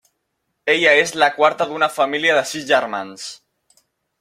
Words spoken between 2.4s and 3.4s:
sis germans.